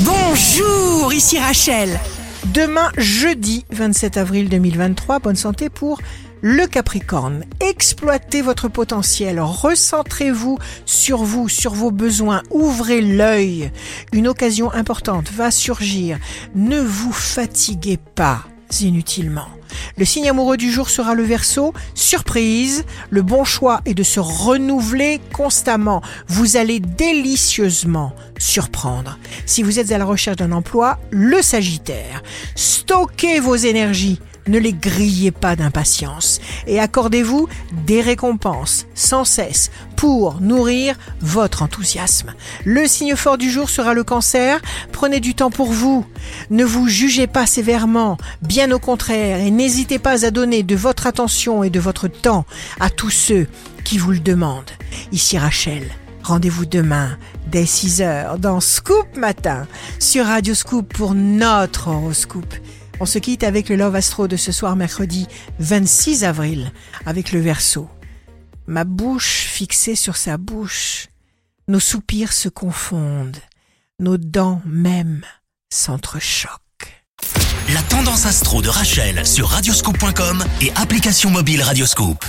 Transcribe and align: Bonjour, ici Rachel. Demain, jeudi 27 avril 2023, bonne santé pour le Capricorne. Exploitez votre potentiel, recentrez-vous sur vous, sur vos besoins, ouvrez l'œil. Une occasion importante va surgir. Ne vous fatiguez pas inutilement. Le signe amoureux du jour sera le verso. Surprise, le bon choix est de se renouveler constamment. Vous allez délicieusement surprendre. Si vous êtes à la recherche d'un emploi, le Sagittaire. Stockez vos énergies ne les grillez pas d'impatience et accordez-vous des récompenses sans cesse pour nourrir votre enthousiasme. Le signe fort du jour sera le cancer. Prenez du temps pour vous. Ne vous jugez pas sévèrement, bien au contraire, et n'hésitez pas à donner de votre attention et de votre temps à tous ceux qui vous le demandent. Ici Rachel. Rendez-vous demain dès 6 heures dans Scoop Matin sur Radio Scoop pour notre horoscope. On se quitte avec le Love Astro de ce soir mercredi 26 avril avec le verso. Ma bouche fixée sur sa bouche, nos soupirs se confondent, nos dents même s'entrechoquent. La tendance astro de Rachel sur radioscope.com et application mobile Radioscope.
Bonjour, 0.00 1.14
ici 1.14 1.38
Rachel. 1.38 1.98
Demain, 2.52 2.90
jeudi 2.98 3.64
27 3.70 4.18
avril 4.18 4.50
2023, 4.50 5.20
bonne 5.20 5.36
santé 5.36 5.70
pour 5.70 6.02
le 6.42 6.66
Capricorne. 6.66 7.44
Exploitez 7.60 8.42
votre 8.42 8.68
potentiel, 8.68 9.40
recentrez-vous 9.40 10.58
sur 10.84 11.24
vous, 11.24 11.48
sur 11.48 11.72
vos 11.72 11.90
besoins, 11.90 12.42
ouvrez 12.50 13.00
l'œil. 13.00 13.70
Une 14.12 14.28
occasion 14.28 14.70
importante 14.70 15.32
va 15.32 15.50
surgir. 15.50 16.18
Ne 16.54 16.78
vous 16.78 17.12
fatiguez 17.12 17.96
pas 17.96 18.44
inutilement. 18.80 19.48
Le 19.96 20.04
signe 20.04 20.28
amoureux 20.28 20.56
du 20.56 20.70
jour 20.70 20.90
sera 20.90 21.14
le 21.14 21.22
verso. 21.22 21.72
Surprise, 21.94 22.84
le 23.10 23.22
bon 23.22 23.44
choix 23.44 23.80
est 23.86 23.94
de 23.94 24.02
se 24.02 24.20
renouveler 24.20 25.20
constamment. 25.32 26.02
Vous 26.28 26.56
allez 26.56 26.80
délicieusement 26.80 28.14
surprendre. 28.38 29.18
Si 29.46 29.62
vous 29.62 29.78
êtes 29.78 29.92
à 29.92 29.98
la 29.98 30.04
recherche 30.04 30.36
d'un 30.36 30.52
emploi, 30.52 30.98
le 31.10 31.42
Sagittaire. 31.42 32.22
Stockez 32.54 33.40
vos 33.40 33.56
énergies 33.56 34.20
ne 34.46 34.58
les 34.58 34.72
grillez 34.72 35.30
pas 35.30 35.56
d'impatience 35.56 36.40
et 36.66 36.80
accordez-vous 36.80 37.48
des 37.86 38.00
récompenses 38.00 38.86
sans 38.94 39.24
cesse 39.24 39.70
pour 39.96 40.40
nourrir 40.40 40.96
votre 41.20 41.62
enthousiasme. 41.62 42.34
Le 42.64 42.86
signe 42.86 43.16
fort 43.16 43.38
du 43.38 43.50
jour 43.50 43.70
sera 43.70 43.94
le 43.94 44.04
cancer. 44.04 44.60
Prenez 44.92 45.20
du 45.20 45.34
temps 45.34 45.50
pour 45.50 45.72
vous. 45.72 46.06
Ne 46.50 46.64
vous 46.64 46.88
jugez 46.88 47.26
pas 47.26 47.46
sévèrement, 47.46 48.18
bien 48.42 48.70
au 48.72 48.78
contraire, 48.78 49.40
et 49.40 49.50
n'hésitez 49.50 49.98
pas 49.98 50.24
à 50.24 50.30
donner 50.30 50.62
de 50.62 50.76
votre 50.76 51.06
attention 51.06 51.62
et 51.62 51.70
de 51.70 51.80
votre 51.80 52.08
temps 52.08 52.44
à 52.80 52.90
tous 52.90 53.10
ceux 53.10 53.46
qui 53.84 53.98
vous 53.98 54.12
le 54.12 54.20
demandent. 54.20 54.70
Ici 55.12 55.38
Rachel. 55.38 55.84
Rendez-vous 56.22 56.66
demain 56.66 57.16
dès 57.46 57.66
6 57.66 58.02
heures 58.02 58.38
dans 58.40 58.58
Scoop 58.58 59.16
Matin 59.16 59.68
sur 60.00 60.26
Radio 60.26 60.54
Scoop 60.54 60.92
pour 60.92 61.14
notre 61.14 61.86
horoscope. 61.86 62.52
On 62.98 63.06
se 63.06 63.18
quitte 63.18 63.44
avec 63.44 63.68
le 63.68 63.76
Love 63.76 63.94
Astro 63.94 64.26
de 64.26 64.36
ce 64.36 64.52
soir 64.52 64.74
mercredi 64.74 65.26
26 65.58 66.24
avril 66.24 66.72
avec 67.04 67.32
le 67.32 67.40
verso. 67.40 67.88
Ma 68.66 68.84
bouche 68.84 69.44
fixée 69.44 69.94
sur 69.94 70.16
sa 70.16 70.38
bouche, 70.38 71.08
nos 71.68 71.80
soupirs 71.80 72.32
se 72.32 72.48
confondent, 72.48 73.36
nos 74.00 74.16
dents 74.16 74.62
même 74.64 75.24
s'entrechoquent. 75.70 76.60
La 77.74 77.82
tendance 77.82 78.26
astro 78.26 78.62
de 78.62 78.68
Rachel 78.68 79.26
sur 79.26 79.48
radioscope.com 79.48 80.44
et 80.62 80.72
application 80.76 81.30
mobile 81.30 81.62
Radioscope. 81.62 82.24